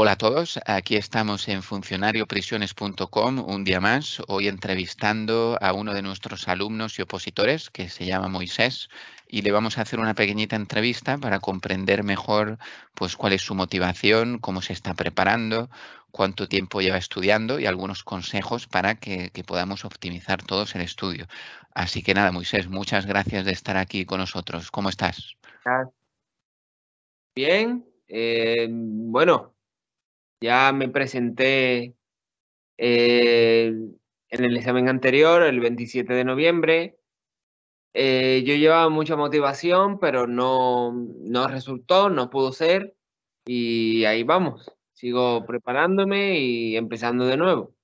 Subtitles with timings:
[0.00, 6.02] Hola a todos, aquí estamos en funcionarioprisiones.com un día más, hoy entrevistando a uno de
[6.02, 8.90] nuestros alumnos y opositores que se llama Moisés
[9.26, 12.58] y le vamos a hacer una pequeñita entrevista para comprender mejor
[12.94, 15.68] pues cuál es su motivación, cómo se está preparando,
[16.12, 21.26] cuánto tiempo lleva estudiando y algunos consejos para que, podamos optimizar todos el estudio.
[21.74, 24.70] Así que nada, Moisés, muchas gracias de estar aquí con nosotros.
[24.70, 25.34] ¿Cómo estás?
[27.34, 29.57] Bien, eh, bueno,
[30.40, 31.94] ya me presenté
[32.76, 33.72] eh,
[34.30, 36.98] en el examen anterior, el 27 de noviembre.
[37.94, 42.96] Eh, yo llevaba mucha motivación, pero no, no resultó, no pudo ser.
[43.46, 44.70] Y ahí vamos.
[44.92, 47.74] Sigo preparándome y empezando de nuevo.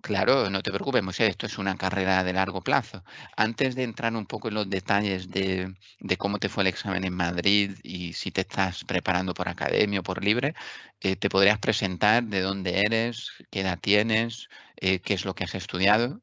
[0.00, 3.02] Claro, no te preocupes, Moisés, esto es una carrera de largo plazo.
[3.36, 5.74] Antes de entrar un poco en los detalles de,
[6.18, 10.02] cómo te fue el examen en Madrid y si te estás preparando por academia o
[10.04, 10.54] por libre,
[11.00, 15.44] eh, ¿te podrías presentar de dónde eres, qué edad tienes, eh, qué es lo que
[15.44, 16.22] has estudiado?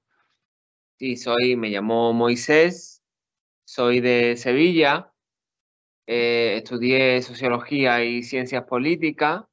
[0.98, 3.04] Sí, soy, me llamo Moisés,
[3.66, 5.12] soy de Sevilla,
[6.08, 9.44] eh, estudié Sociología y Ciencias Políticas,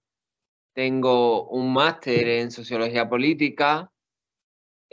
[0.74, 3.91] tengo un máster en Sociología Política,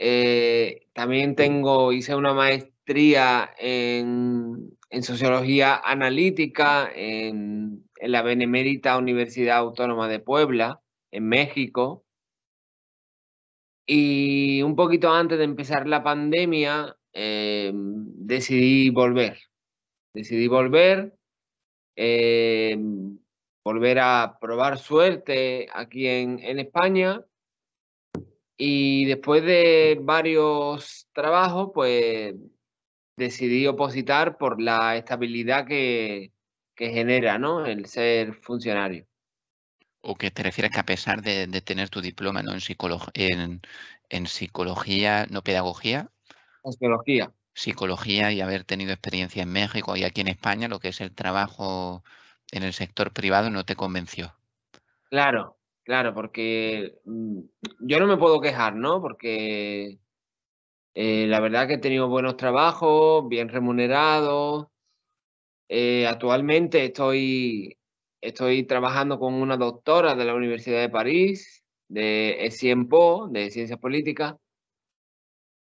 [0.02, 10.20] eh, también tengo, hice una maestría en, sociología analítica en, la Benemérita Universidad Autónoma de
[10.20, 12.06] Puebla, en México.
[13.86, 19.38] Y un poquito antes de empezar la pandemia, eh, decidí volver.
[20.14, 21.14] Decidí volver,
[21.96, 22.78] eh,
[23.62, 27.22] volver a probar suerte aquí en, en España
[28.62, 32.34] y después de varios trabajos, pues
[33.16, 36.30] decidí opositar por la estabilidad que,
[36.76, 37.64] genera ¿no?
[37.64, 39.06] el ser funcionario.
[40.02, 42.52] O que te refieres que a pesar de, tener tu diploma ¿no?
[42.52, 42.60] en,
[43.14, 43.62] en,
[44.10, 46.10] en, psicología, no pedagogía.
[46.62, 47.32] Psicología.
[47.54, 51.14] Psicología y haber tenido experiencia en México y aquí en España, lo que es el
[51.14, 52.04] trabajo
[52.52, 54.34] en el sector privado no te convenció.
[55.08, 55.59] Claro,
[55.90, 57.40] Claro, porque mm,
[57.80, 59.00] yo no me puedo quejar, ¿no?
[59.02, 59.98] Porque
[60.94, 64.68] eh, la verdad que he tenido buenos trabajos, bien remunerados.
[65.68, 67.76] Eh, actualmente estoy,
[68.20, 74.36] estoy trabajando con una doctora de la Universidad de París, de SIEMPO, de Ciencias Políticas.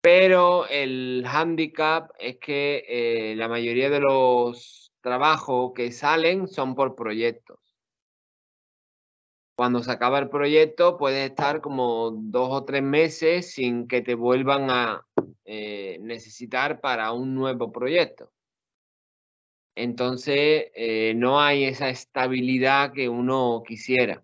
[0.02, 6.96] Pero el hándicap es que eh, la mayoría de los trabajos que salen son por
[6.96, 7.67] proyectos.
[9.58, 14.14] Cuando se acaba el proyecto puedes estar como dos o tres meses sin que te
[14.14, 15.04] vuelvan a
[15.46, 18.32] eh, necesitar para un nuevo proyecto.
[19.76, 24.24] Entonces eh, no hay esa estabilidad que uno quisiera.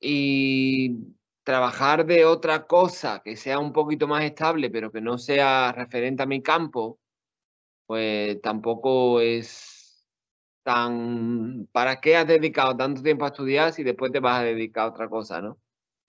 [0.00, 5.72] Y trabajar de otra cosa que sea un poquito más estable, pero que no sea
[5.72, 7.00] referente a mi campo,
[7.86, 9.73] pues tampoco es
[10.64, 11.68] tan...
[11.72, 14.88] ¿Para qué has dedicado tanto tiempo a estudiar si después te vas a dedicar a
[14.88, 15.58] otra cosa, no?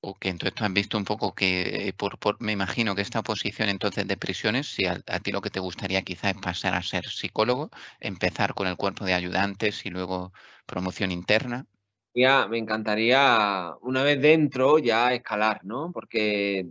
[0.08, 3.24] Ok, entonces tú has visto un poco que, eh, por, por, me imagino que esta
[3.24, 6.84] posición entonces de prisiones, si a, ti lo que te gustaría quizá es pasar a
[6.84, 10.32] ser psicólogo, empezar con el cuerpo de ayudantes y luego
[10.68, 11.66] promoción interna.
[12.14, 15.92] Ya, me encantaría una vez dentro ya escalar, ¿no?
[15.92, 16.68] Porque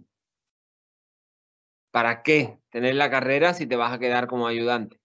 [1.91, 5.01] ¿para qué tener la carrera si te vas a quedar como ayudante?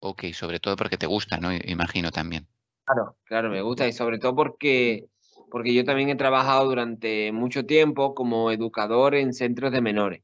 [0.00, 1.50] Ok, sobre todo porque te gusta, ¿no?
[1.52, 2.46] Imagino también.
[2.84, 5.08] Claro, claro, me gusta y sobre todo porque,
[5.50, 10.22] porque yo también he trabajado durante mucho tiempo como educador en centros de menores.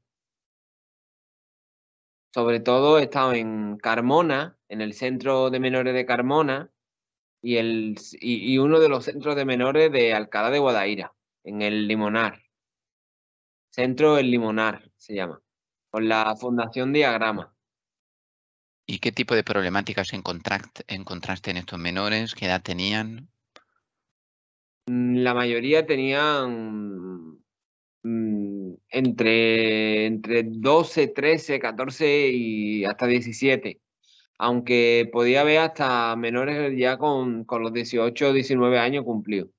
[2.33, 6.71] Sobre todo he estado en Carmona, en el centro de menores de Carmona
[7.41, 11.15] y, el, y, uno de los centros de menores de Alcalá de Guadaira,
[11.45, 12.43] en el Limonar.
[13.71, 15.43] Centro El Limonar se llama,
[15.91, 17.54] con la Fundación Diagrama.
[18.87, 22.35] ¿Y qué tipo de problemáticas encontraste en estos menores?
[22.35, 23.29] ¿Qué edad tenían?
[24.87, 27.39] Mm, la mayoría tenían
[28.03, 33.81] mm, entre, entre 12, 13, 14 y hasta 17.
[34.39, 39.51] Aunque podía haber hasta menores ya con, los 18 o 19 años cumplidos.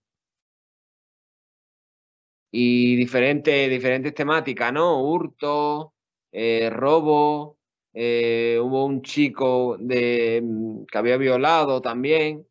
[2.51, 5.01] Y diferentes, diferentes temáticas, ¿no?
[5.03, 5.93] Hurto,
[6.31, 7.54] eh, robo,
[7.97, 12.45] eh, hubo un chico de, mm, que había violado también.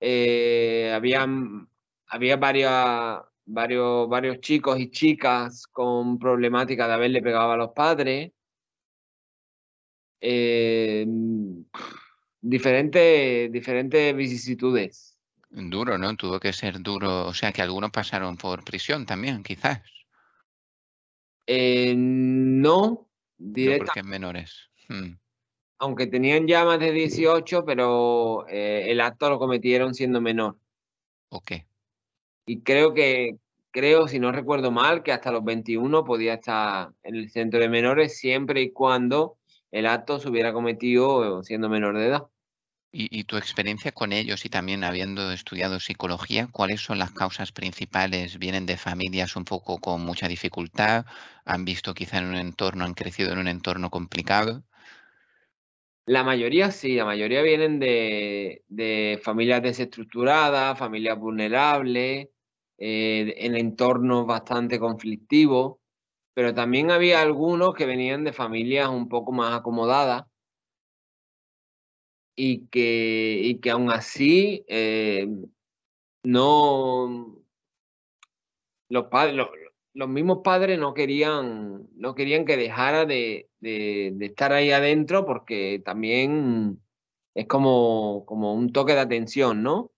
[0.00, 1.68] Eh, habían,
[2.06, 2.72] había varios,
[3.44, 8.32] varios, varios chicos y chicas con problemática de haberle pegado a los padres.
[10.20, 11.06] Eh,
[12.40, 15.18] diferentes, diferentes vicisitudes
[15.50, 16.16] Duro, ¿no?
[16.16, 17.26] Tuvo que ser duro.
[17.26, 19.82] O sea, que algunos pasaron por prisión también, quizás.
[21.46, 23.03] Eh, no,
[23.38, 24.70] No porque menores.
[24.88, 25.16] Hmm.
[25.78, 30.56] Aunque tenían ya más de 18, pero eh, el acto lo cometieron siendo menor.
[31.30, 31.52] Ok.
[32.46, 33.38] Y creo que,
[33.70, 37.68] creo, si no recuerdo mal, que hasta los 21 podía estar en el centro de
[37.68, 39.36] menores siempre y cuando
[39.70, 42.26] el acto se hubiera cometido siendo menor de edad.
[42.96, 48.38] Y, tu experiencia con ellos y también habiendo estudiado psicología, ¿cuáles son las causas principales?
[48.38, 51.04] ¿Vienen de familias un poco con mucha dificultad?
[51.44, 54.62] ¿Han visto quizá en un entorno, han crecido en un entorno complicado?
[56.06, 62.28] La mayoría sí, la mayoría vienen de, familias desestructuradas, familias vulnerables,
[62.78, 65.78] eh, en entornos bastante conflictivos,
[66.32, 70.26] pero también había algunos que venían de familias un poco más acomodadas
[72.36, 75.28] y que, y que aún así eh,
[76.24, 77.36] no
[78.88, 79.36] los padres
[79.94, 86.80] los, mismos padres no querían no querían que dejara de, estar ahí adentro porque también
[87.34, 89.92] es como, como un toque de atención, ¿no?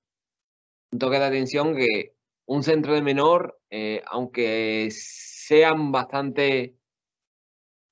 [0.92, 2.14] Un toque de atención que
[2.46, 6.76] un centro de menor, eh, aunque sean bastante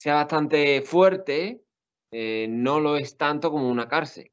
[0.04, 1.64] sea bastante fuerte,
[2.10, 4.30] eh, no lo es tanto como una cárcel.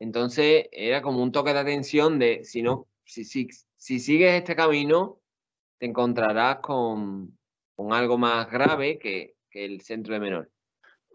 [0.00, 4.56] Entonces era como un toque de atención de si no, si, si, si sigues este
[4.56, 5.20] camino,
[5.78, 7.38] te encontrarás con,
[7.76, 10.50] con algo más grave que, que el centro de menores.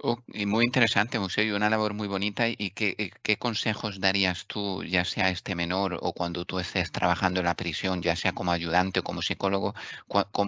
[0.04, 2.50] Oh, y muy interesante, museo, y una labor muy bonita.
[2.50, 7.40] ¿Y qué, qué, consejos darías tú, ya sea este menor o cuando tú estés trabajando
[7.40, 9.74] en la prisión, ya sea como ayudante o como psicólogo?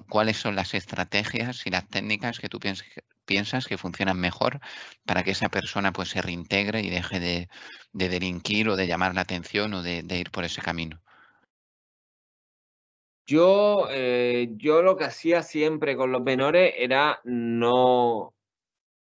[0.09, 2.87] ¿Cuáles son las estrategias y las técnicas que tú piensas,
[3.27, 4.59] piensas que funcionan mejor
[5.05, 7.49] para que esa persona pues se reintegre y deje de,
[7.93, 10.99] delinquir o de llamar la atención o de, ir por ese camino?
[13.27, 18.33] Yo, eh, yo lo que hacía siempre con los menores era no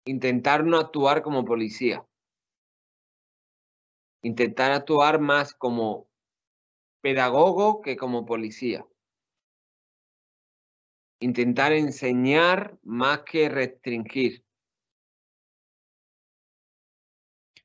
[0.05, 2.05] intentar no actuar como policía.
[4.23, 6.07] Intentar actuar más como
[7.01, 8.87] pedagogo que como policía
[11.23, 14.45] intentar enseñar más que restringir.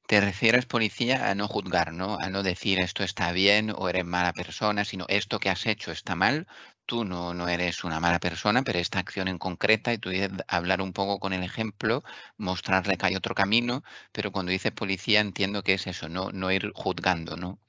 [0.07, 2.17] Te refieres, policía, a no juzgar, ¿no?
[2.21, 5.91] A no decir esto está bien o eres mala persona, sino esto que has hecho
[5.91, 6.47] está mal,
[6.85, 10.31] tú no, no eres una mala persona, pero esta acción en concreta, y tú dices
[10.47, 12.03] hablar un poco con el ejemplo,
[12.37, 13.83] mostrarle que hay otro camino,
[14.13, 17.59] pero cuando dices policía entiendo que es eso, no, no ir juzgando, ¿no?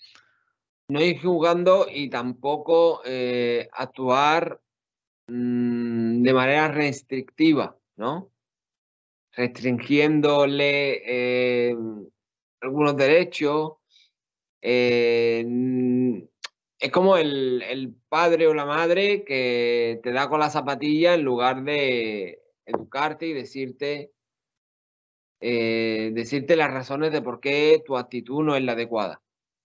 [0.88, 4.61] No ir juzgando y tampoco eh, actuar
[5.28, 8.32] Mm, de manera restrictiva, ¿no?
[9.32, 11.02] Restringiéndole
[11.70, 11.76] eh,
[12.62, 13.75] algunos derechos.
[14.62, 15.44] Eh,
[16.80, 21.62] es como el, padre o la madre que te da con la zapatilla en lugar
[21.62, 24.12] de educarte y decirte,
[25.40, 29.20] eh, decirte las razones de por qué tu actitud no es la adecuada.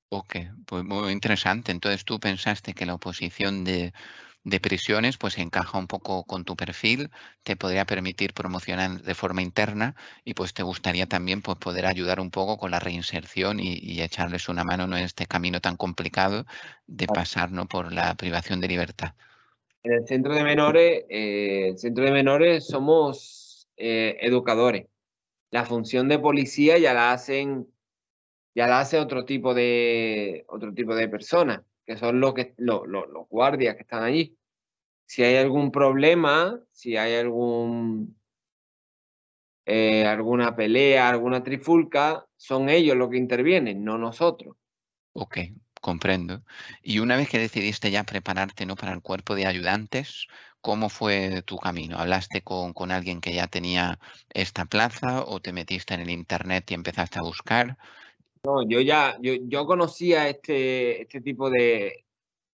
[0.10, 1.72] Ok, pues muy interesante.
[1.72, 3.94] Entonces tú pensaste que la oposición de
[4.44, 7.10] de prisiones, pues encaja un poco con tu perfil,
[7.44, 9.96] te podría permitir promocionar de forma interna
[10.26, 14.50] y pues te gustaría también pues, poder ayudar un poco con la reinserción y, echarles
[14.50, 16.46] una mano en este camino tan complicado
[16.88, 19.14] de pasar por la privación de libertad.
[19.84, 24.88] En el centro de menores, eh, el centro de menores somos eh, educadores.
[25.52, 27.68] La función de policía ya la hacen,
[28.56, 32.82] ya la hace otro tipo de otro tipo de personas que son los, que, los,
[33.30, 34.38] guardias que están allí.
[35.14, 38.18] Si hay algún problema, si hay algún,
[39.64, 44.58] eh, alguna pelea, alguna trifulca, son ellos los que intervienen, no nosotros.
[45.14, 45.38] Ok,
[45.80, 46.42] comprendo.
[46.82, 48.76] Y una vez que decidiste ya prepararte ¿no?
[48.76, 50.26] para el cuerpo de ayudantes,
[50.62, 52.00] ¿cómo fue tu camino?
[52.00, 54.00] ¿Hablaste con, con, alguien que ya tenía
[54.34, 57.78] esta plaza o te metiste en el internet y empezaste a buscar?
[58.46, 62.04] No, yo ya, yo, yo conocía este, este tipo de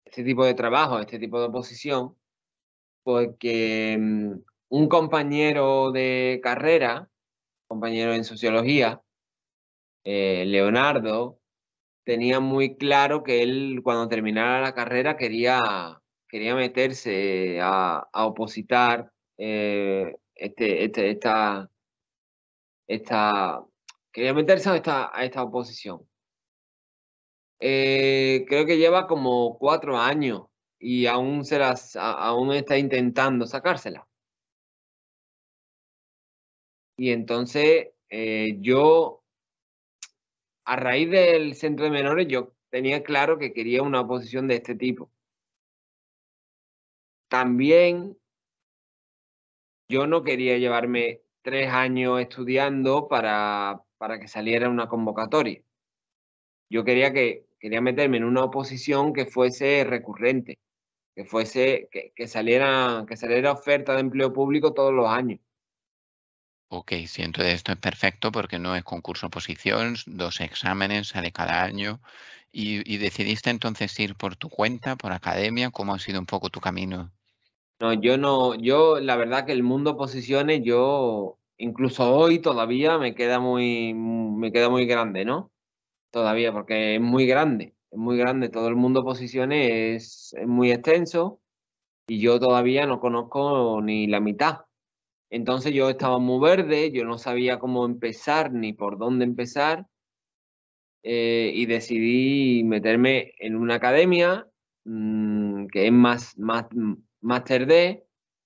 [0.05, 2.15] este tipo de trabajo, este tipo de oposición,
[3.05, 4.33] porque mm,
[4.69, 7.07] un compañero de carrera,
[7.67, 9.03] compañero en sociología,
[10.03, 11.39] eh, Leonardo,
[12.03, 20.15] tenía muy claro que él cuando terminara la carrera quería, quería meterse a, opositar eh,
[20.35, 21.69] este, este, esta,
[22.87, 23.63] esta,
[24.11, 26.01] quería meterse a esta, a esta oposición.
[27.59, 30.47] Eh, creo que lleva como cuatro años
[30.87, 34.07] y aún, se las, aún está intentando sacársela.
[36.95, 39.23] Y entonces eh, yo,
[40.63, 44.75] a raíz del centro de menores, yo tenía claro que quería una oposición de este
[44.75, 45.09] tipo.
[47.29, 48.15] También
[49.89, 55.63] yo no quería llevarme tres años estudiando para, para que saliera una convocatoria.
[56.69, 60.59] Yo quería que quería meterme en una oposición que fuese recurrente,
[61.15, 65.39] que fuese que, que saliera que saliera oferta de empleo público todos los años.
[66.67, 71.63] Ok, sí, entonces esto es perfecto porque no es concurso oposición, dos exámenes, sale cada
[71.63, 72.01] año.
[72.51, 76.49] Y, y decidiste entonces ir por tu cuenta, por academia, ¿cómo ha sido un poco
[76.51, 77.11] tu camino?
[77.79, 83.15] No, yo no, yo la verdad que el mundo oposiciones, yo incluso hoy todavía me
[83.15, 85.51] queda muy, me queda muy grande, ¿no?
[86.11, 88.49] Todavía, porque es muy grande, muy grande.
[88.49, 91.39] Todo el mundo oposiciones es, es muy extenso
[92.07, 94.61] y yo todavía no conozco ni la mitad.
[95.29, 99.87] Entonces yo estaba muy verde, yo no sabía cómo empezar ni por dónde empezar
[101.03, 104.47] eh, y decidí meterme en una academia
[104.85, 106.65] mmm, que es más, más,
[107.21, 108.03] Master D.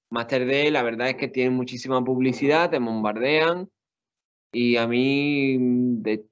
[0.10, 3.70] Master D, la verdad es que tiene muchísima publicidad, te bombardean
[4.52, 5.58] y a mí
[6.02, 6.26] de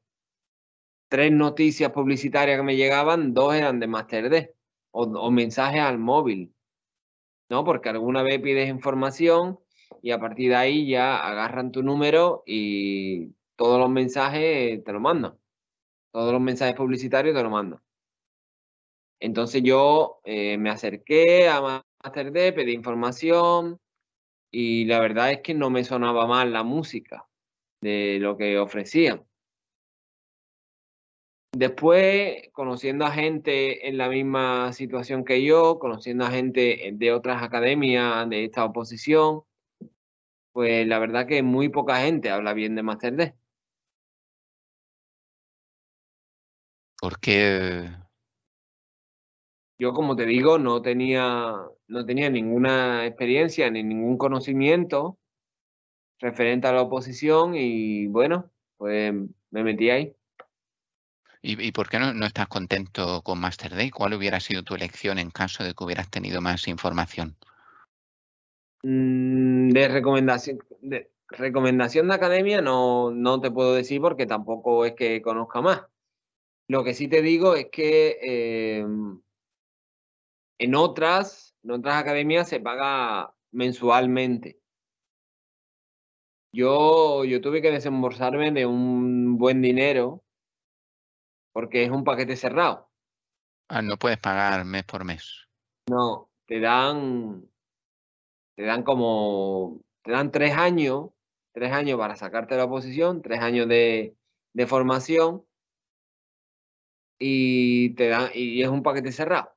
[1.07, 4.53] tres noticias publicitarias que me llegaban, dos eran de Master D
[4.91, 6.53] o, o mensajes al móvil,
[7.49, 7.63] ¿no?
[7.63, 9.59] Porque alguna vez pides información
[10.01, 14.99] y a partir de ahí ya agarran tu número y todos los mensajes te lo
[14.99, 15.37] mandan.
[16.11, 17.81] Todos los mensajes publicitarios te lo mandan.
[19.19, 23.79] Entonces yo eh, me acerqué a Master D, pedí información
[24.51, 27.27] y la verdad es que no me sonaba mal la música
[27.81, 29.26] de lo que ofrecían.
[31.53, 37.41] Después, conociendo a gente en la misma situación que yo, conociendo a gente de otras
[37.41, 39.43] academias de esta oposición,
[40.51, 43.35] pues la verdad que muy poca gente habla bien de Master D.
[46.99, 47.89] ¿Por qué?
[49.79, 51.53] Yo, como te digo, no tenía,
[51.87, 55.19] no tenía ninguna experiencia ni ningún conocimiento
[56.19, 59.13] referente a la oposición y bueno, pues
[59.51, 60.15] me metí ahí.
[61.41, 63.89] ¿Y, por qué no, no, estás contento con Master Day?
[63.89, 67.35] ¿Cuál hubiera sido tu elección en caso de que hubieras tenido más información?
[68.83, 74.93] Mm, de recomendación de recomendación de academia no, no te puedo decir porque tampoco es
[74.93, 75.83] que conozca más.
[76.67, 78.85] Lo que sí te digo es que eh,
[80.59, 84.59] en otras, en otras academias se paga mensualmente.
[86.51, 90.23] Yo, yo tuve que desembolsarme de un buen dinero
[91.57, 92.87] porque es un paquete cerrado.
[93.67, 95.47] Ah, no puedes pagar mes por mes.
[95.89, 97.49] No, te dan,
[98.53, 101.09] te dan como, te dan tres años,
[101.53, 104.15] tres años para sacarte la oposición, tres años de,
[104.53, 105.47] de formación
[107.17, 109.51] y te dan, y es un paquete cerrado.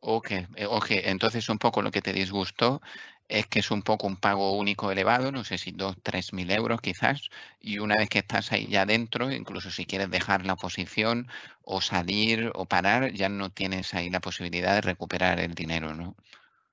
[0.00, 2.82] Ok, eh, ok, entonces un poco lo que te disgustó
[3.28, 6.50] es que es un poco un pago único elevado, no sé si dos, tres mil
[6.50, 7.28] euros quizás,
[7.60, 11.28] y una vez que estás ahí ya dentro, incluso si quieres dejar la posición
[11.62, 16.16] o salir o parar, ya no tienes ahí la posibilidad de recuperar el dinero, ¿no?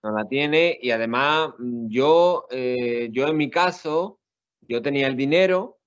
[0.04, 4.20] No la tiene y además mm, yo, eh, yo en mi caso,
[4.62, 5.80] yo tenía el dinero,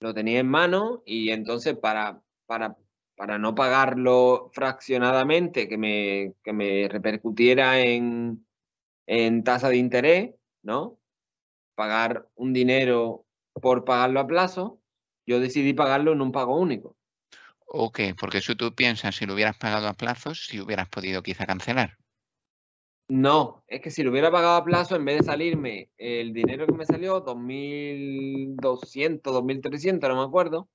[0.00, 2.76] lo tenía en mano y entonces para, para
[3.14, 8.44] para no pagarlo fraccionadamente, que me, que me repercutiera en,
[9.06, 10.98] en tasa de interés, ¿no?
[11.74, 14.80] Pagar un dinero por pagarlo a plazo,
[15.26, 16.96] yo decidí pagarlo en un pago único.
[17.66, 21.46] Ok, porque si tú piensas, si lo hubieras pagado a plazos, si hubieras podido quizá
[21.46, 21.98] cancelar.
[23.08, 26.66] No, es que si lo hubiera pagado a plazo, en vez de salirme el dinero
[26.66, 30.70] que me salió, 2.200, 2.300, no me acuerdo,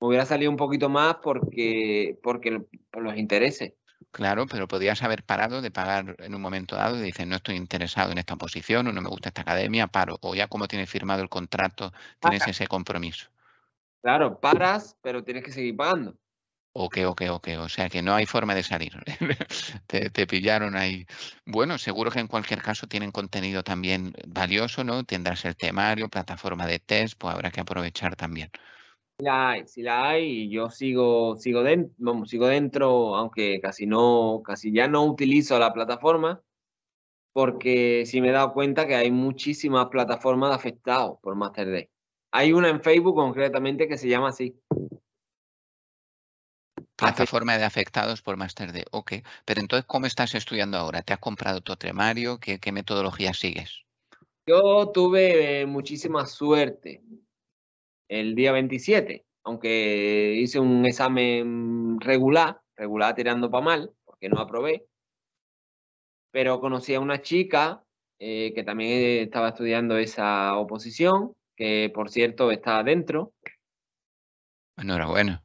[0.00, 2.60] me hubiera salido un poquito más porque, porque
[2.90, 3.74] por los intereses.
[4.10, 7.56] Claro, pero podrías haber parado de pagar en un momento dado y dices, no estoy
[7.56, 10.18] interesado en esta posición o no me gusta esta academia, paro.
[10.22, 12.50] O ya como tienes firmado el contrato, tienes Para.
[12.50, 13.28] ese compromiso.
[14.02, 16.14] Claro, paras, pero tienes que seguir pagando.
[16.76, 17.48] Ok, ok, ok.
[17.60, 18.92] O sea que no hay forma de salir.
[19.86, 21.06] te, te, pillaron ahí.
[21.46, 25.04] Bueno, seguro que en cualquier caso tienen contenido también valioso, ¿no?
[25.04, 28.50] Tendrás el temario, plataforma de test, pues habrá que aprovechar también.
[29.18, 33.86] La hay, sí la hay y yo sigo, sigo, dentro, vamos, sigo dentro, aunque casi
[33.86, 36.42] no, casi ya no utilizo la plataforma,
[37.32, 41.88] porque sí me he dado cuenta que hay muchísimas plataformas de afectados por Master Day.
[42.32, 44.56] Hay una en Facebook concretamente que se llama así.
[46.96, 48.84] Plataforma de afectados por Master D.
[48.90, 49.12] Ok,
[49.44, 51.02] pero entonces, ¿cómo estás estudiando ahora?
[51.02, 52.40] ¿Te has comprado tu temario?
[52.40, 53.84] ¿Qué, qué metodología sigues?
[54.46, 57.02] Yo tuve muchísima suerte
[58.08, 64.86] el día 27, aunque hice un examen regular, regular tirando para mal, porque no aprobé.
[66.30, 67.84] Pero conocí a una chica
[68.18, 73.32] eh, que también estaba estudiando esa oposición, que por cierto está adentro.
[74.76, 75.42] Enhorabuena.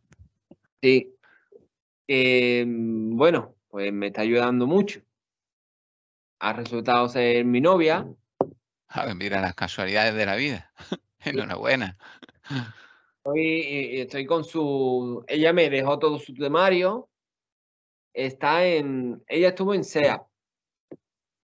[0.82, 1.14] Sí.
[2.08, 5.02] bueno, pues me está ayudando mucho.
[6.40, 8.08] Ha resultado ser mi novia.
[8.88, 10.72] A ver, mira las casualidades de la vida.
[11.20, 11.98] Enhorabuena.
[13.18, 15.24] Estoy, estoy con su.
[15.28, 17.10] Ella me dejó todo su temario.
[18.14, 19.24] Está en.
[19.28, 20.26] Ella estuvo en SEA.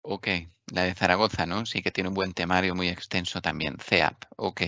[0.06, 0.28] Ok,
[0.72, 1.64] la de Zaragoza, ¿no?
[1.64, 3.78] Sí que tiene un buen temario muy extenso también.
[3.78, 4.60] CEAP, ok.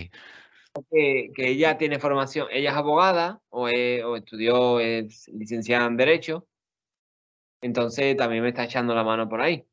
[0.91, 6.47] Que, que ella tiene formación, ella es abogada o, o estudió, es licenciada en Derecho.
[7.61, 9.65] Entonces también me está echando la mano por ahí.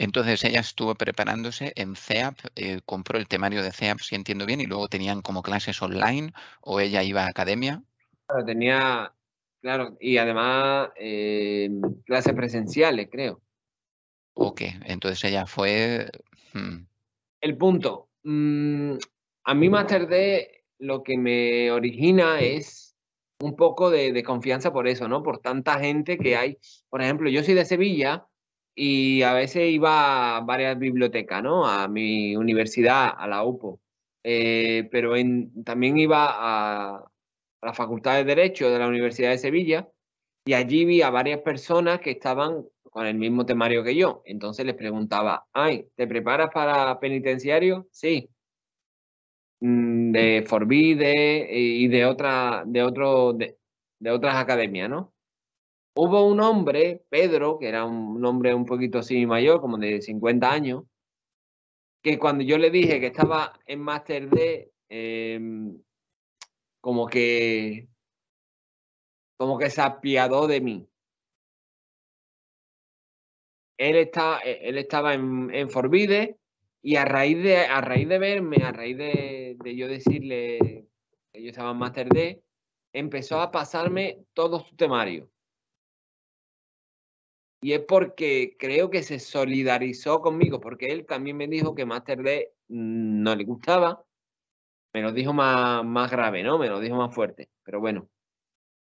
[0.00, 4.62] Entonces ella estuvo preparándose en CEAP, eh, compró el temario de CEAP, si entiendo bien,
[4.62, 7.82] y luego tenían como clases online o ella iba a academia.
[8.26, 9.12] Claro, tenía,
[9.60, 11.68] claro, y además eh,
[12.06, 13.42] clases presenciales, creo.
[14.32, 16.08] Ok, entonces ella fue...
[16.54, 16.86] Hmm.
[17.42, 18.08] El punto.
[18.22, 18.94] Mm,
[19.44, 22.96] a mí Master D lo que me origina es
[23.40, 25.22] un poco de, de confianza por eso, ¿no?
[25.22, 26.56] Por tanta gente que hay.
[26.88, 28.26] Por ejemplo, yo soy de Sevilla
[28.82, 31.66] y a veces iba a varias bibliotecas, ¿no?
[31.66, 33.78] A mi universidad, a la UPO.
[34.24, 35.12] Eh, pero
[35.64, 37.04] también iba a,
[37.62, 39.88] la Facultad de Derecho de la Universidad de Sevilla
[40.46, 44.22] y allí vi a varias personas que estaban con el mismo temario que yo.
[44.24, 47.86] Entonces les preguntaba, ay, ¿te preparas para penitenciario?
[47.92, 48.30] Sí.
[49.60, 55.12] Mm, de Forbide y de, otra, de, otro, de otras academias, ¿no?
[56.02, 60.50] Hubo un hombre, Pedro, que era un hombre un poquito así mayor, como de 50
[60.50, 60.84] años,
[62.02, 65.78] que cuando yo le dije que estaba en Master D, em,
[66.80, 67.88] como que
[69.36, 70.88] como que se apiadó de mí.
[73.76, 76.38] Él, está, e, él estaba en, en Forbide
[76.82, 80.86] y a raíz de, a raíz de verme, a raíz de, de yo decirle
[81.30, 82.42] que yo estaba en Master D,
[82.94, 85.30] empezó a pasarme todo su temario.
[87.62, 92.22] Y es porque creo que se solidarizó conmigo, porque él también me dijo que Master
[92.22, 94.02] D no le gustaba.
[94.92, 96.58] Me lo dijo más, más grave, ¿no?
[96.58, 97.50] Me lo dijo más fuerte.
[97.62, 98.08] Pero bueno,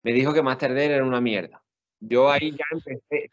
[0.02, 1.62] me dijo que Master D era una mierda.
[2.00, 3.30] Yo ahí ya empecé,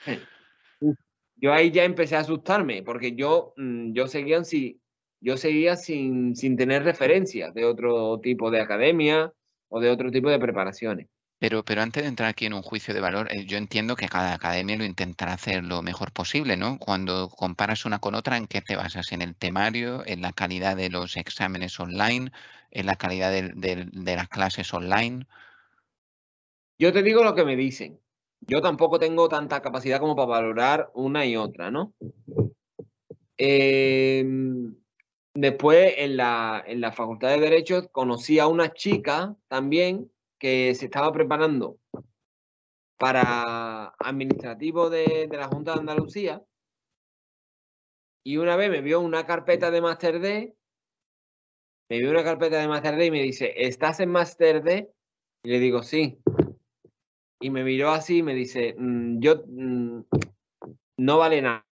[1.35, 4.81] yo ahí ya empecé a asustarme, porque yo, mm, yo seguía, sin,
[5.21, 9.31] yo seguía sin, sin tener referencias de otro tipo de academia
[9.69, 11.07] o de otro tipo de preparaciones.
[11.39, 14.09] Pero, pero antes de entrar aquí en un juicio de valor, eh, yo entiendo que
[14.09, 16.77] cada academia lo intentará hacer lo mejor posible, ¿no?
[16.77, 19.13] Cuando comparas una con otra, ¿en qué te basas?
[19.13, 22.31] ¿En el temario, en la calidad de los exámenes online,
[22.71, 25.27] en la calidad de, las clases online?
[26.77, 27.97] Yo te digo lo que me dicen.
[28.41, 31.93] Yo tampoco tengo tanta capacidad como para valorar una y otra, ¿no?
[33.37, 34.75] Em,
[35.33, 40.85] después, en la, en la Facultad de Derecho, conocí a una chica también que se
[40.85, 41.77] estaba preparando
[42.97, 46.43] para administrativo de, la Junta de Andalucía
[48.23, 50.55] y una vez me vio una carpeta de Master D,
[51.89, 54.91] me vio una carpeta de Master D y me dice, ¿estás en Master D?
[55.43, 56.19] Y le digo, sí.
[57.41, 60.01] Y me miró así y me dice, mm, yo mm,
[60.97, 61.65] no vale nada.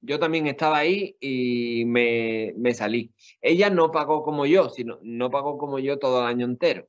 [0.00, 3.12] Yo también estaba ahí y me, me salí.
[3.42, 6.88] Ella no pagó como yo, sino no pagó como yo todo el año entero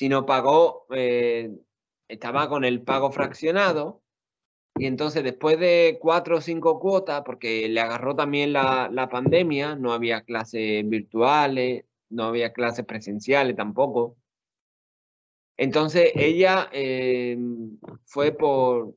[0.00, 1.50] sino pagó, eh,
[2.08, 4.02] estaba con el pago fraccionado
[4.74, 9.76] y entonces después de cuatro o cinco cuotas, porque le agarró también la, la pandemia,
[9.76, 14.16] no había clases virtuales, no había clases presenciales tampoco.
[15.58, 17.36] Entonces ella eh,
[18.06, 18.94] fue por,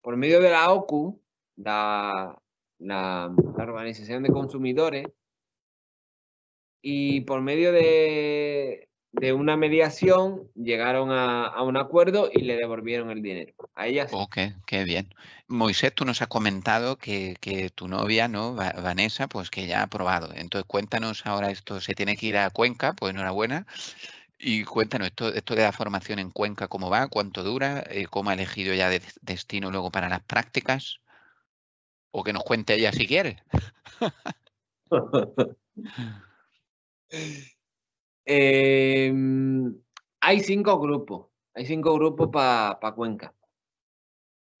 [0.00, 1.20] por medio de la OCU,
[1.56, 2.40] la,
[2.78, 5.08] la, la Organización de Consumidores,
[6.80, 8.90] y por medio de
[9.20, 14.06] de una mediación llegaron a, un acuerdo y le devolvieron el dinero a ella.
[14.10, 15.14] Ok, qué bien.
[15.46, 17.36] Moisés, tú nos has comentado que,
[17.74, 18.54] tu novia, ¿no?
[18.54, 20.30] Vanessa, pues que ya ha aprobado.
[20.34, 23.66] Entonces cuéntanos ahora esto, se tiene que ir a Cuenca, pues enhorabuena.
[24.38, 28.30] Y cuéntanos esto, esto de la formación en Cuenca, cómo va, cuánto dura, eh, cómo
[28.30, 30.98] ha elegido ya de destino luego para las prácticas.
[32.10, 33.42] O que nos cuente ella si quiere.
[38.26, 39.74] Em,
[40.20, 43.34] hay cinco grupos, hay cinco grupos para Cuenca.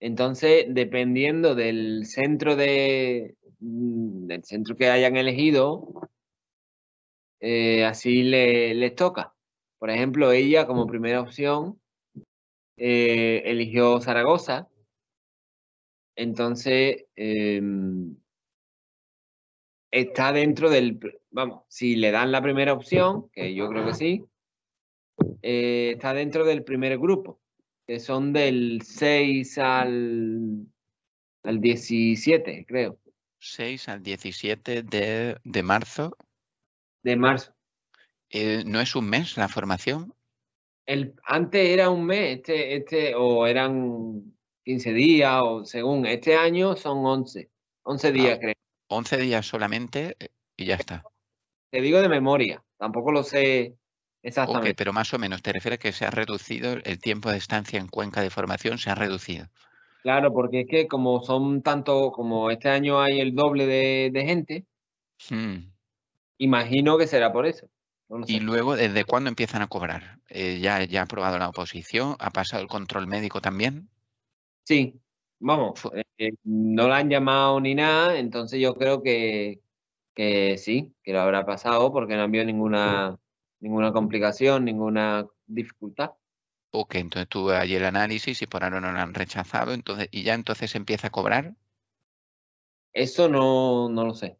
[0.00, 6.08] Entonces, dependiendo del centro de mm, del centro que hayan elegido,
[7.40, 9.34] eh, así les toca.
[9.78, 11.80] Por ejemplo, ella como primera opción
[12.76, 14.68] eh, eligió Zaragoza.
[16.16, 18.16] Entonces, em,
[19.90, 20.98] está dentro del,
[21.34, 24.24] vamos, si le dan la primera opción, que yo creo que sí,
[25.42, 27.40] eh, está dentro del primer grupo,
[27.86, 30.66] que son del 6 al,
[31.42, 33.00] al 17, creo.
[33.40, 36.16] 6 al 17 de, de marzo.
[37.02, 37.52] De marzo.
[38.30, 40.14] Eh, ¿No es un mes la formación?
[40.86, 46.06] El, antes era un mes, este, este, o eran 15 días, o según.
[46.06, 47.50] Este año son 11,
[47.82, 48.54] 11 días, creo.
[48.88, 51.02] 11 días solamente eh, y ya está.
[51.74, 53.74] Te digo de memoria, tampoco lo sé
[54.22, 54.70] exactamente.
[54.70, 57.80] Ok, pero más o menos, ¿te refieres que se ha reducido el tiempo de estancia
[57.80, 58.78] en Cuenca de formación?
[58.78, 59.48] Se ha reducido.
[60.04, 64.66] Claro, porque es que como son tanto, como este año hay el doble de, gente,
[65.28, 65.68] hmm.
[66.38, 67.66] imagino que será por eso.
[68.28, 70.20] y luego, ¿desde cuándo empiezan a cobrar?
[70.28, 72.14] Eh, ya, ¿Ya ha aprobado la oposición?
[72.20, 73.88] ¿Ha pasado el control médico también?
[74.62, 74.94] Sí,
[75.40, 75.80] vamos,
[76.18, 79.63] eh, no la han llamado ni nada, entonces yo creo que,
[80.14, 83.18] que sí, que lo habrá pasado porque no ha habido ninguna,
[83.60, 86.12] ninguna complicación, ninguna dificultad.
[86.70, 90.22] Ok, entonces tú allí el análisis y por ahora no lo han rechazado, entonces, y
[90.22, 91.54] ya entonces empieza a cobrar.
[92.92, 94.38] Eso no, no lo sé.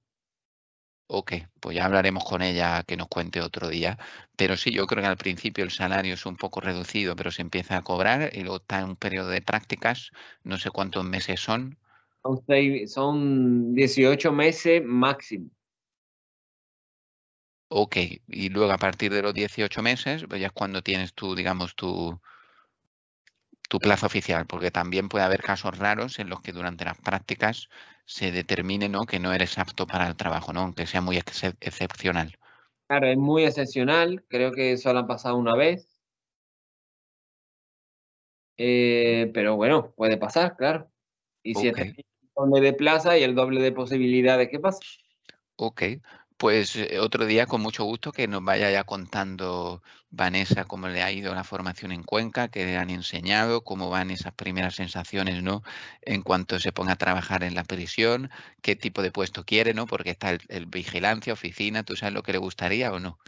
[1.06, 3.98] Ok, pues ya hablaremos con ella que nos cuente otro día.
[4.36, 7.42] Pero sí, yo creo que al principio el salario es un poco reducido, pero se
[7.42, 10.10] empieza a cobrar y luego está en un periodo de prácticas,
[10.44, 11.78] no sé cuántos meses son.
[12.86, 15.50] Son, 18 meses máximo.
[17.76, 17.96] Ok,
[18.28, 21.74] y luego a partir de los 18 meses, pues ya es cuando tienes tú, digamos,
[21.74, 22.20] tu,
[23.68, 27.68] tu plazo oficial, porque también puede haber casos raros en los que durante las prácticas
[28.04, 29.06] se determine ¿no?
[29.06, 30.60] que no eres apto para el trabajo, ¿no?
[30.60, 32.38] aunque sea muy excepcional.
[32.86, 35.88] Claro, es muy excepcional, creo que solo han pasado una vez.
[38.56, 40.92] Eh, pero bueno, puede pasar, claro.
[41.42, 41.96] Y si es el
[42.36, 44.78] doble de plaza y el doble de posibilidades, ¿qué pasa?
[45.56, 45.82] Ok,
[46.36, 51.02] pues eh, otro día con mucho gusto que nos vaya ya contando Vanessa cómo le
[51.02, 55.42] ha ido la formación en Cuenca, qué le han enseñado, cómo van esas primeras sensaciones,
[55.42, 55.62] ¿no?
[56.02, 58.30] En cuanto se ponga a trabajar en la prisión,
[58.62, 59.86] qué tipo de puesto quiere, ¿no?
[59.86, 63.18] Porque está el, vigilancia, oficina, ¿tú sabes lo que le gustaría o no?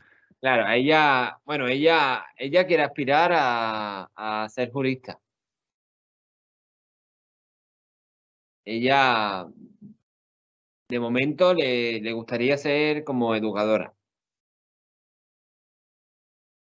[0.40, 5.18] Claro, ella, bueno, ella, ella quiere aspirar a, a ser jurista.
[8.64, 9.46] Ella
[10.88, 13.94] de momento le, gustaría ser como educadora.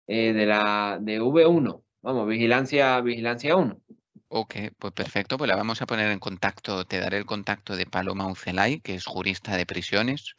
[0.07, 3.81] Eh, de la de V1, vamos, vigilancia, vigilancia 1.
[4.29, 7.87] Ok, pues perfecto, pues la vamos a poner en contacto, te daré el contacto de
[7.87, 10.35] Paloma Ucelay, que es jurista de prisiones,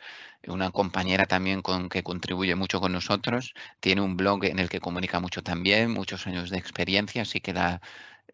[0.47, 4.81] una compañera también con que contribuye mucho con nosotros, tiene un blog en el que
[4.81, 7.81] comunica mucho también, muchos años de experiencia, así que la,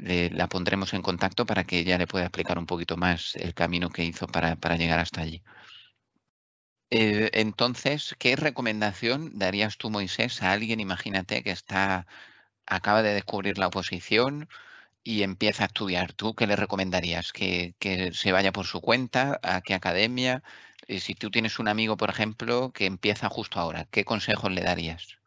[0.02, 3.90] la pondremos en contacto para que ella le pueda explicar un poquito más el camino
[3.90, 5.44] que hizo para, llegar hasta allí.
[6.90, 12.06] Eh, entonces, ¿qué recomendación darías tú, Moisés, a alguien, imagínate, que está,
[12.66, 14.50] acaba de descubrir la oposición
[15.04, 16.14] y empieza a estudiar?
[16.14, 17.32] ¿Tú qué le recomendarías?
[17.32, 17.76] ¿Que,
[18.14, 19.40] se vaya por su cuenta?
[19.44, 20.44] ¿A qué academia?
[20.88, 24.62] Eh, si tú tienes un amigo, por ejemplo, que empieza justo ahora, ¿qué consejos le
[24.62, 25.20] darías?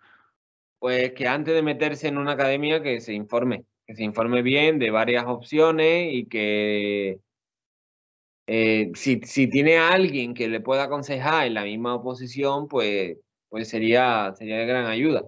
[0.81, 4.79] Pues que antes de meterse en una academia, que se informe que se informe bien
[4.79, 7.21] de varias opciones y que
[8.47, 9.19] eh, si,
[9.49, 13.17] tiene a alguien que le pueda aconsejar en la misma oposición, pues,
[13.49, 15.23] pues sería, sería de gran ayuda.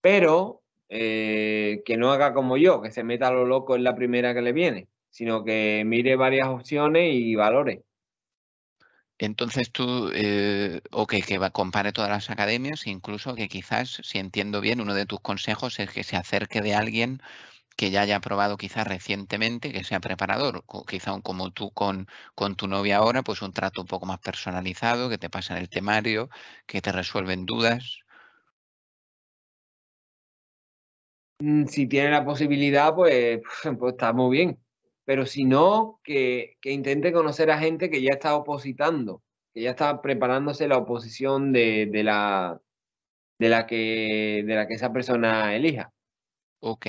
[0.00, 3.94] Pero eh, que no haga como yo, que se meta a lo loco en la
[3.94, 7.84] primera que le viene, sino que mire varias opciones y valore.
[9.20, 14.80] Entonces tú, eh, ok, que compare todas las academias, incluso que quizás, si entiendo bien,
[14.80, 17.20] uno de tus consejos es que se acerque de alguien
[17.76, 22.68] que ya haya probado quizás recientemente, que sea preparador, quizá como tú con, con tu
[22.68, 26.30] novia ahora, pues un trato un poco más personalizado, que te pasen el temario,
[26.66, 28.00] que te resuelven dudas.
[31.40, 33.40] Mm, si tiene la posibilidad, pues,
[33.78, 34.58] pues está muy bien
[35.10, 40.00] pero si no, que, intente conocer a gente que ya está opositando, que ya está
[40.02, 42.60] preparándose la oposición de, la,
[43.36, 45.92] de, la, que, de la que esa persona elija.
[46.60, 46.86] Ok.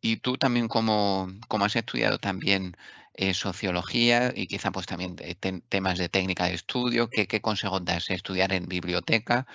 [0.00, 2.76] Y tú también como, como has estudiado también
[3.14, 5.16] eh, sociología y quizá pues también
[5.68, 8.08] temas de técnica de estudio, ¿qué, qué consejos das?
[8.08, 9.48] ¿Estudiar en biblioteca?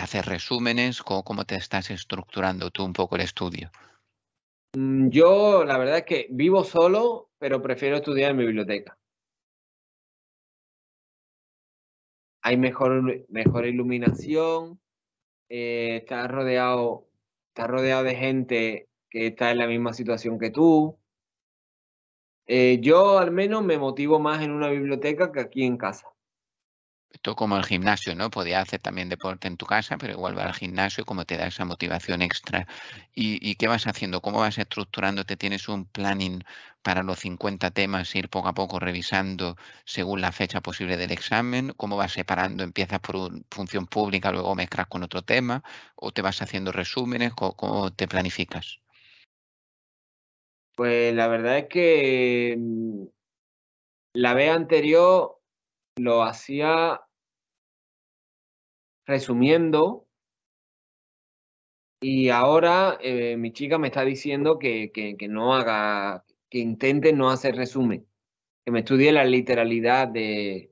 [0.00, 1.02] ¿Hacer resúmenes?
[1.02, 3.72] ¿Cómo, ¿Cómo te estás estructurando tú un poco el estudio?
[4.74, 8.98] Mm, yo la verdad es que vivo solo, pero prefiero estudiar en mi biblioteca.
[12.42, 14.80] Hay mejor, mejor iluminación,
[15.48, 17.08] eh, está rodeado
[17.54, 20.98] estás rodeado de gente que está en la misma situación que tú.
[22.46, 26.13] Eh, yo al menos me motivo más en una biblioteca que aquí en casa.
[27.14, 28.28] Esto como el gimnasio, ¿no?
[28.28, 31.46] Podías hacer también deporte en tu casa, pero igual va al gimnasio como te da
[31.46, 32.66] esa motivación extra.
[33.14, 34.20] ¿Y, qué vas haciendo?
[34.20, 35.36] ¿Cómo vas estructurándote?
[35.36, 36.42] ¿Tienes un planning
[36.82, 41.72] para los 50 temas, ir poco a poco revisando según la fecha posible del examen?
[41.76, 42.64] ¿Cómo vas separando?
[42.64, 45.62] ¿Empiezas por función pública, luego mezclas con otro tema?
[45.94, 47.32] ¿O te vas haciendo resúmenes?
[47.32, 48.80] ¿Cómo, te planificas?
[50.74, 53.04] Pues la verdad es que mm,
[54.14, 55.40] la vez anterior
[55.96, 57.03] lo hacía
[59.06, 60.06] resumiendo
[62.04, 67.56] y ahora eh, mi chica me está diciendo que, no haga, que intente no hacer
[67.56, 68.06] resumen,
[68.62, 70.70] que me estudie la literalidad de,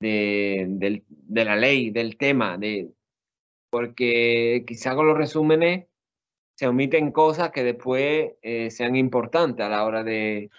[0.00, 1.04] de,
[1.44, 2.94] la ley, del tema, de,
[3.70, 5.86] porque quizá con los resúmenes
[6.56, 10.50] se omiten cosas que después eh, sean importantes a la hora de,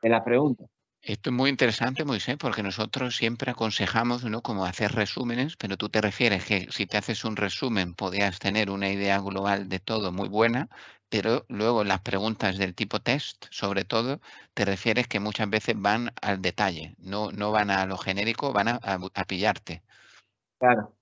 [0.00, 0.64] de la pregunta.
[1.02, 4.42] Esto es muy interesante, Moisés, porque nosotros siempre aconsejamos ¿no?
[4.42, 8.70] como hacer resúmenes, pero tú te refieres que si te haces un resumen podías tener
[8.70, 10.68] una idea global de todo muy buena,
[11.08, 14.20] pero luego las preguntas del tipo test, sobre todo,
[14.52, 18.68] te refieres que muchas veces van al detalle, no, no van a lo genérico, van
[18.68, 19.82] a, a pillarte.
[20.58, 20.94] Claro.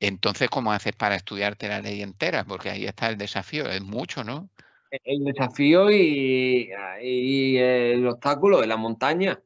[0.00, 2.44] Entonces, ¿cómo haces para estudiarte la ley entera?
[2.44, 4.50] Porque ahí está el desafío, es mucho, ¿no?
[4.90, 6.70] El desafío y,
[7.58, 9.42] el obstáculo de la montaña.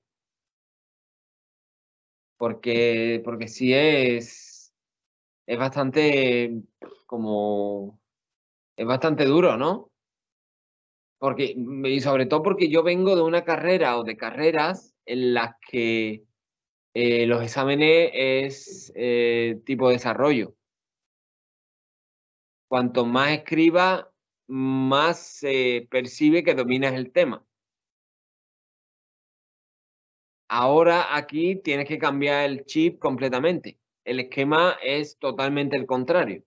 [2.36, 4.74] Porque, porque sí es,
[5.46, 6.62] es bastante
[7.06, 8.00] como,
[8.76, 9.90] es bastante duro, ¿no?
[11.18, 15.54] Porque, y sobre todo porque yo vengo de una carrera o de carreras en las
[15.70, 16.24] que
[16.94, 20.56] eh, los exámenes es eh, tipo desarrollo.
[22.68, 24.11] Cuanto más escriba,
[24.52, 27.42] más se percibe que dominas el tema.
[30.48, 33.78] Ahora aquí tienes que cambiar el chip completamente.
[34.04, 36.44] El esquema es totalmente el contrario.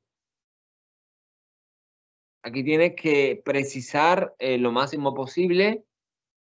[2.43, 5.83] Aquí tienes que precisar eh, lo máximo posible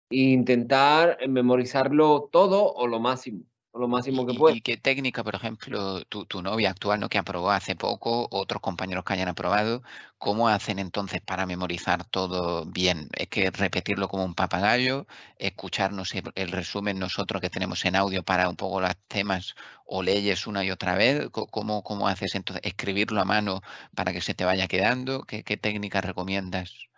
[0.10, 4.57] e intentar memorizarlo todo o lo máximo lo máximo que puede.
[4.57, 7.10] ¿Y qué técnica, por ejemplo, tu, tu, novia actual, ¿no?
[7.10, 9.81] que aprobó hace poco, otros compañeros que hayan aprobado,
[10.17, 13.10] cómo hacen entonces para memorizar todo bien?
[13.13, 15.07] ¿Es que repetirlo como un papagayo,
[15.38, 19.55] escucharnos el, resumen nosotros que tenemos en audio para un poco los temas
[19.86, 21.29] o leyes una y otra vez?
[21.31, 22.65] ¿Cómo, cómo haces entonces?
[22.65, 23.62] ¿Escribirlo a mano
[23.95, 25.23] para que se te vaya quedando?
[25.23, 26.90] ¿Qué, qué técnica recomiendas?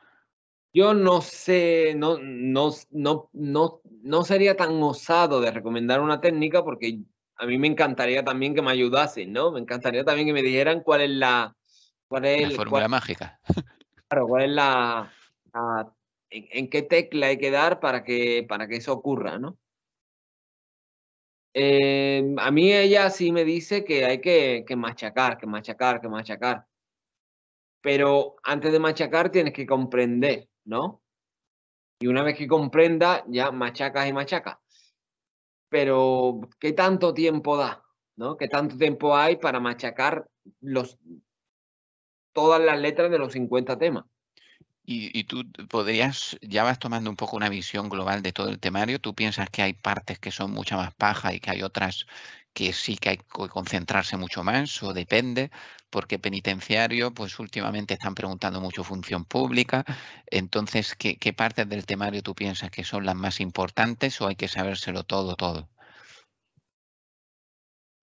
[0.74, 6.64] Yo no sé, no, no, no, no, no sería tan osado de recomendar una técnica
[6.64, 7.00] porque
[7.36, 9.52] a mí me encantaría también que me ayudasen, ¿no?
[9.52, 11.56] Me encantaría también que me dijeran cuál es la...
[12.08, 13.40] Cuál es la fórmula mágica.
[14.08, 15.14] Claro, cuál es la...
[16.32, 19.60] en, qué tecla hay que dar para que, para que eso ocurra, ¿no?
[21.56, 26.10] Eh, a mí ella sí me dice que hay que, que machacar, que machacar, que
[26.10, 26.66] machacar.
[27.80, 30.50] Pero antes de machacar tienes que comprender.
[30.66, 31.02] ¿No?
[32.00, 34.58] Y una vez que comprenda, ya machacas y machacas.
[35.70, 37.84] Pero, ¿qué tanto tiempo da?
[38.16, 38.38] ¿No?
[38.38, 40.28] ¿Qué tanto tiempo hay para machacar
[40.60, 41.00] los,
[42.32, 44.06] todas las letras de los 50 temas?
[44.86, 48.60] Y, y, tú podrías, ya vas tomando un poco una visión global de todo el
[48.60, 52.06] temario, tú piensas que hay partes que son mucha más paja y que hay otras
[52.54, 55.52] que sí que hay que concentrarse mucho más o depende,
[55.90, 59.86] porque penitenciario, pues últimamente están preguntando mucho función pública.
[60.28, 64.36] Entonces, ¿qué, ¿qué, partes del temario tú piensas que son las más importantes o hay
[64.36, 65.70] que sabérselo todo, todo?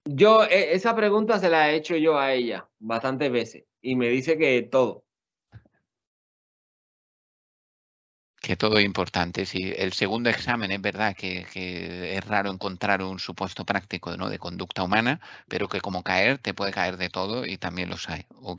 [0.04, 4.08] Yo, e, esa pregunta se la he hecho yo a ella bastantes veces y me
[4.08, 5.04] dice que todo.
[8.40, 9.44] Que todo es importante.
[9.44, 11.46] Sí, el segundo examen es verdad que,
[12.16, 14.30] es raro encontrar un supuesto práctico ¿no?
[14.30, 18.08] de conducta humana, pero que como caer te puede caer de todo y también los
[18.08, 18.24] hay.
[18.36, 18.56] ¿O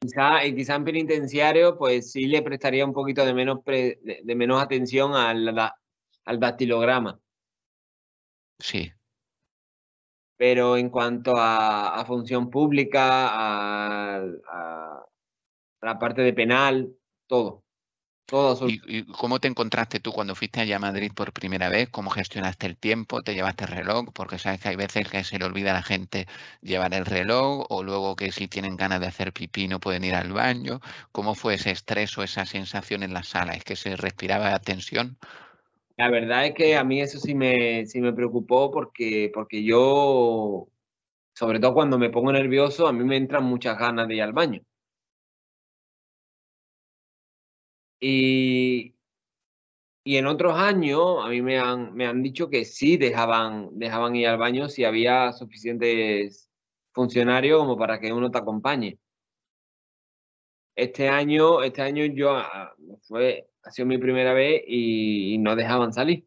[0.00, 4.60] Quizá, y quizá en penitenciario, pues sí le prestaría un poquito de menos, de, menos
[4.60, 7.18] atención al, al dactilograma.
[8.58, 8.92] Sí.
[10.36, 15.06] Pero en cuanto a, función pública, a, a
[15.80, 16.92] la parte de penal,
[17.26, 17.65] todo.
[18.66, 21.88] ¿Y, cómo te encontraste tú cuando fuiste allá a Madrid por primera vez?
[21.90, 23.22] ¿Cómo gestionaste el tiempo?
[23.22, 24.06] ¿Te llevaste el reloj?
[24.12, 26.26] Porque sabes que hay veces que se le olvida a la gente
[26.60, 30.14] llevar el reloj o luego que si tienen ganas de hacer pipí no pueden ir
[30.16, 30.80] al baño.
[31.12, 33.52] ¿Cómo fue ese estrés o esa sensación en la sala?
[33.52, 35.18] ¿Es que se respiraba tensión?
[35.96, 40.66] La verdad es que a mí eso sí me, sí me preocupó porque, porque yo,
[41.32, 44.32] sobre todo cuando me pongo nervioso, a mí me entran muchas ganas de ir al
[44.32, 44.62] baño.
[48.00, 48.94] Y,
[50.04, 54.14] y en otros años a mí me han, me han dicho que sí dejaban, dejaban
[54.14, 56.48] ir al baño si había suficientes
[56.92, 58.98] funcionarios como para que uno te acompañe.
[60.76, 65.92] Este año, este año yo ah, fue, ha sido mi primera vez y, no dejaban
[65.92, 66.26] salir.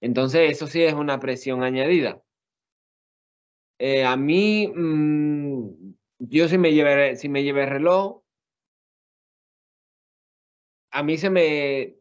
[0.00, 2.22] Entonces, eso sí es una presión añadida.
[3.78, 8.21] Eh, a mí, mm, yo si me llevé, si me llevé reloj,
[10.92, 11.96] a mí se me,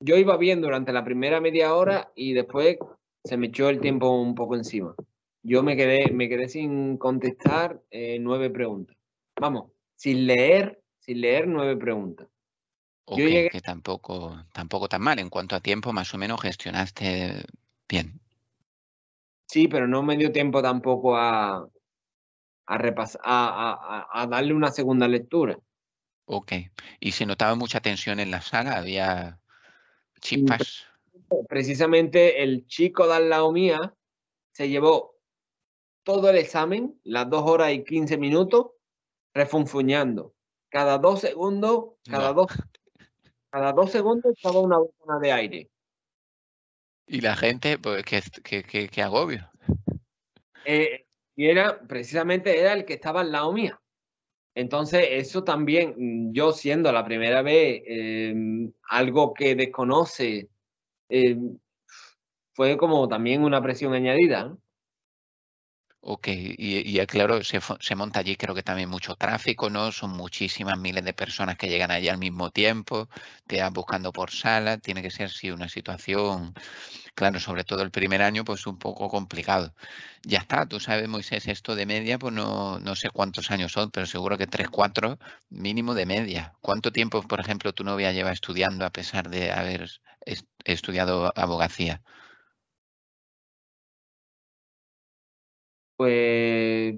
[0.00, 2.78] yo iba bien durante la primera media hora y después
[3.24, 4.94] se me echó el tiempo un poco encima.
[5.42, 8.96] Yo me quedé, me quedé sin contestar eh, nueve preguntas.
[9.40, 12.28] Vamos, sin leer, sin leer nueve preguntas.
[13.06, 13.18] Ok,
[13.50, 15.18] que tampoco, tampoco tan mal.
[15.18, 17.44] En cuanto a tiempo, más o menos gestionaste
[17.88, 18.20] bien.
[19.46, 21.66] Sí, pero no me dio tiempo tampoco a,
[22.66, 25.58] a repasar, a, a, darle una segunda lectura.
[26.30, 26.52] Ok.
[27.00, 28.76] ¿Y se notaba mucha tensión en la sala?
[28.76, 29.40] ¿Había
[30.20, 30.84] chispas?
[31.48, 33.94] Precisamente el chico de al lado mía
[34.52, 35.16] se llevó
[36.02, 38.72] todo el examen, las dos horas y quince minutos,
[39.32, 40.34] refunfuñando.
[40.68, 42.48] Cada dos segundos, cada, dos,
[43.50, 45.70] cada dos segundos estaba una botona de aire.
[47.06, 49.50] Y la gente, pues, qué, agobio.
[50.66, 53.80] Eh, y era, precisamente era el que estaba al lado mía.
[54.58, 60.48] Entonces, eso también, mm, yo siendo la primera vez em, algo que desconoce,
[61.10, 61.58] em,
[62.54, 64.56] fue como también una presión añadida.
[66.00, 69.90] Ok, y, claro, se, se, monta allí creo que también mucho tráfico, ¿no?
[69.92, 73.08] Son muchísimas miles de personas que llegan allí al mismo tiempo,
[73.46, 76.54] te van buscando por sala, tiene que ser sí una situación,
[77.14, 79.74] claro, sobre todo el primer año, pues un poco complicado.
[80.24, 83.90] Ya está, tú sabes, Moisés, esto de media, pues no, no sé cuántos años son,
[83.90, 85.18] pero seguro que tres, cuatro
[85.50, 86.54] mínimo de media.
[86.60, 89.90] ¿Cuánto tiempo, por ejemplo, tu novia lleva estudiando a pesar de haber
[90.64, 92.02] estudiado abogacía?
[95.98, 96.94] Pues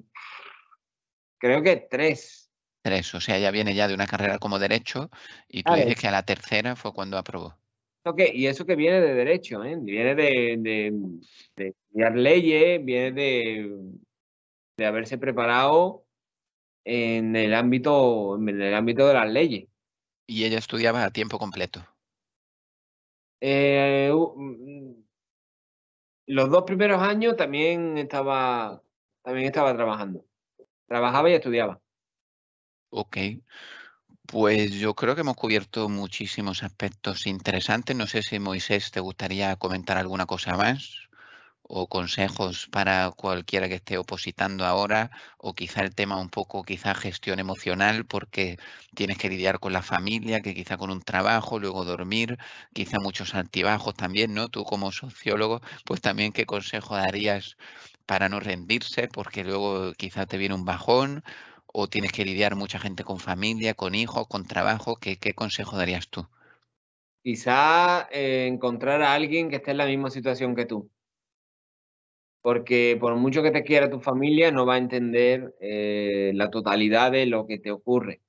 [1.38, 2.52] creo que tres.
[2.82, 5.10] Tres, o sea, ya viene ya de una carrera como derecho
[5.48, 7.56] y tú dices que a la tercera fue cuando aprobó.
[8.34, 9.76] y eso que viene de derecho, ¿eh?
[9.80, 10.92] viene de,
[11.56, 13.78] estudiar leyes, viene de,
[14.76, 16.04] de haberse preparado
[16.84, 19.66] en el ámbito, en el ámbito de las leyes.
[20.26, 21.86] ¿Y ella estudiaba a tiempo completo?
[23.40, 24.92] Eh, mm,
[26.26, 28.82] los dos primeros años también estaba
[29.22, 30.24] también estaba trabajando.
[30.87, 31.80] Trabajaba y estudiaba.
[32.90, 33.16] Ok.
[34.26, 37.96] Pues yo creo que hemos cubierto muchísimos aspectos interesantes.
[37.96, 41.10] No sé si Moisés te gustaría comentar alguna cosa más
[41.72, 46.94] o consejos para cualquiera que esté opositando ahora o quizá el tema un poco, quizá
[46.94, 48.59] gestión emocional porque
[48.94, 52.38] tienes que lidiar con la familia, que quizá con un trabajo, luego dormir,
[52.72, 54.48] quizá muchos altibajos también, ¿no?
[54.48, 57.56] Tú como sociólogo, pues también qué consejo darías
[58.06, 61.22] para no rendirse, porque luego quizás te viene un bajón
[61.66, 64.96] o tienes que lidiar mucha gente con familia, con hijos, con trabajo.
[64.96, 66.26] ¿Qué, qué consejo darías tú?
[67.22, 70.90] Quizá eh, encontrar a alguien que esté en la misma situación que tú.
[72.42, 77.12] Porque por mucho que te quiera tu familia, no va a entender eh, la totalidad
[77.12, 78.20] de lo que te ocurre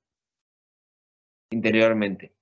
[1.51, 2.33] interiormente.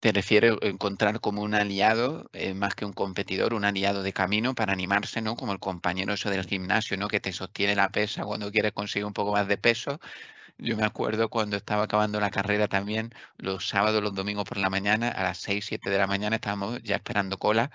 [0.00, 4.14] ¿Te refieres a encontrar como un aliado, eh, más que un competidor, un aliado de
[4.14, 5.36] camino para animarse, ¿no?
[5.36, 7.08] Como el compañero eso del gimnasio, ¿no?
[7.08, 10.00] Que te sostiene la pesa cuando quieres conseguir un poco más de peso.
[10.58, 14.70] Yo me acuerdo cuando estaba acabando la carrera también, los sábados, los domingos por la
[14.70, 17.70] mañana, a las 6, 7 de la mañana estábamos ya esperando cola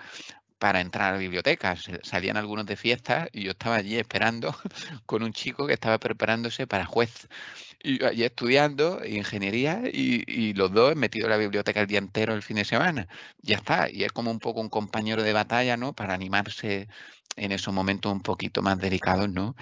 [0.58, 1.76] para entrar a la biblioteca.
[2.02, 4.54] Salían algunos de fiesta y yo estaba allí esperando
[5.06, 7.28] con un chico que estaba preparándose para juez.
[7.82, 12.42] Y allí estudiando ingeniería y, los dos metidos en la biblioteca el día entero el
[12.42, 13.08] fin de semana.
[13.42, 13.90] Ya está.
[13.90, 15.92] Y es como un poco un compañero de batalla, ¿no?
[15.94, 16.88] Para animarse
[17.36, 19.56] en esos momentos un poquito más delicados, ¿no?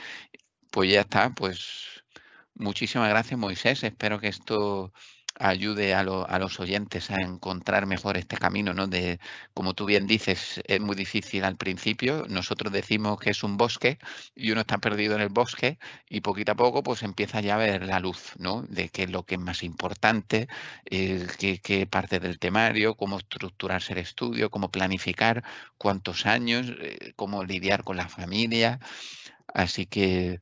[0.70, 1.30] Pues ya está.
[1.30, 2.04] Pues
[2.54, 3.82] muchísimas gracias, Moisés.
[3.84, 4.92] Espero que esto
[5.38, 8.86] ayude a, a, los oyentes a encontrar mejor este camino, ¿no?
[8.86, 9.18] De,
[9.52, 12.26] como tú bien dices, es muy difícil al principio.
[12.28, 13.98] Nosotros decimos que es un bosque
[14.34, 15.78] y uno está perdido en el bosque
[16.08, 18.62] y poquito a poco pues empieza ya a ver la luz, ¿no?
[18.62, 20.48] De qué es lo que es más importante,
[20.86, 25.44] eh, qué, qué, parte del temario, cómo estructurarse el estudio, cómo planificar,
[25.78, 28.78] cuántos años, eh, cómo lidiar con la familia.
[29.54, 30.40] Así que,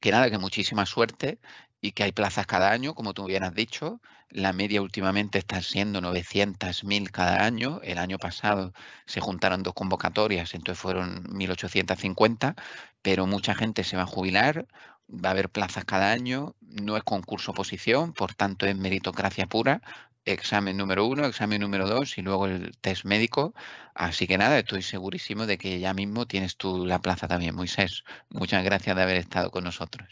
[0.00, 1.40] que nada, que muchísima suerte
[1.84, 4.00] y que hay plazas cada año, como tú bien has dicho.
[4.30, 7.80] La media últimamente está siendo 900.000 cada año.
[7.82, 8.72] El año pasado
[9.04, 12.54] se juntaron dos convocatorias, entonces fueron 1.850,
[13.02, 14.66] pero mucha gente se va a jubilar
[15.08, 19.82] va a haber plazas cada año, no es concurso oposición, por tanto es meritocracia pura,
[20.24, 23.54] examen número uno, examen número dos y luego el test médico.
[23.94, 28.04] Así que nada, estoy segurísimo de que ya mismo tienes tú la plaza también, Moisés.
[28.30, 30.08] Muchas gracias de haber estado con nosotros.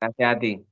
[0.00, 0.66] Gracias a ti.